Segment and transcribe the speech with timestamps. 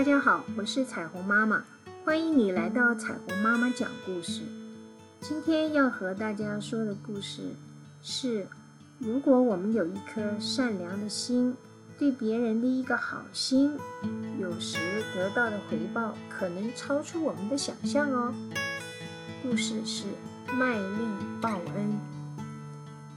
[0.00, 1.62] 大家好，我是彩虹妈妈，
[2.06, 4.40] 欢迎你来到彩虹妈妈讲故事。
[5.20, 7.42] 今天要和大家说的故事
[8.02, 8.46] 是：
[8.98, 11.54] 如果我们有一颗善良的心，
[11.98, 13.76] 对别人的一个好心，
[14.40, 14.78] 有时
[15.14, 18.32] 得到的回报可能超出我们的想象哦。
[19.42, 20.04] 故事是
[20.54, 21.04] 麦粒
[21.42, 22.00] 报恩。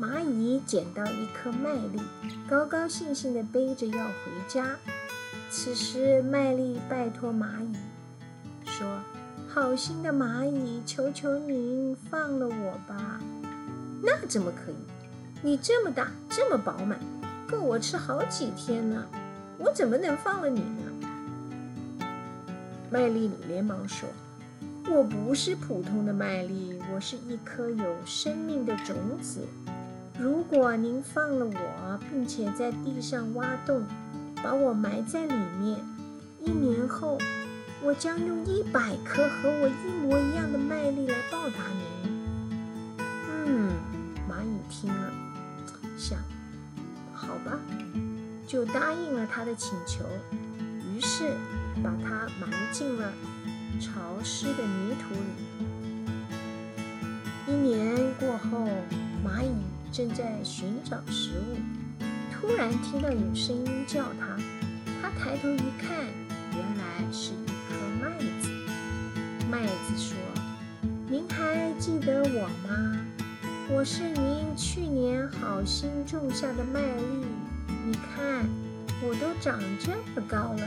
[0.00, 2.00] 蚂蚁捡到一颗麦粒，
[2.48, 4.12] 高高兴兴地背着要回
[4.46, 4.76] 家。
[5.50, 7.74] 此时，麦粒拜托蚂蚁
[8.66, 8.86] 说
[9.48, 13.18] ：“好心的蚂蚁，求求您放了我吧。
[14.04, 14.76] ”“那怎么可以？
[15.40, 17.00] 你这么大，这么饱满，
[17.50, 19.06] 够我吃好几天呢。
[19.58, 22.06] 我怎么能放了你呢？”
[22.90, 24.06] 麦粒连忙说
[24.88, 29.46] ：“我不是普通的麦粒，我是一颗有生命的种子。
[30.20, 33.82] 如果您放了我，并且在地上挖洞。”
[34.42, 35.78] 把我埋在里面，
[36.40, 37.18] 一年后，
[37.82, 41.84] 我将用一百颗和我一模一样的麦粒来报答您。
[43.28, 43.72] 嗯，
[44.28, 45.12] 蚂蚁听了，
[45.96, 46.18] 想，
[47.12, 47.58] 好吧，
[48.46, 50.04] 就答应了他的请求。
[50.94, 51.32] 于是，
[51.82, 53.12] 把它埋进了
[53.80, 55.46] 潮湿的泥土里。
[57.46, 58.68] 一年过后，
[59.24, 59.52] 蚂蚁
[59.92, 61.56] 正在寻找食物。
[62.40, 64.38] 突然听到有声音叫他，
[65.02, 66.06] 他抬头一看，
[66.52, 68.48] 原来是一颗麦子。
[69.50, 70.16] 麦子说
[71.10, 72.96] ：“您还记得我吗？
[73.68, 77.26] 我是您去年好心种下的麦粒。
[77.84, 78.48] 你看，
[79.02, 80.62] 我都长这么高了，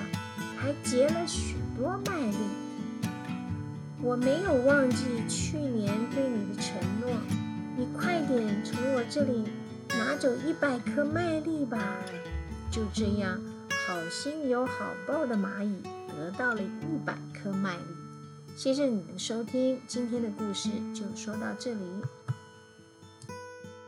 [0.57, 2.37] 还结了许多麦粒。
[4.01, 7.17] 我没有忘记去年对你的承诺。
[7.77, 9.45] 你快点从我这里。”
[10.03, 11.77] 拿走一百颗麦粒吧！
[12.71, 13.39] 就这样，
[13.85, 17.83] 好心有好报的蚂蚁得到了一百颗麦粒。
[18.55, 21.85] 谢谢你们收听，今天的故事就说到这里。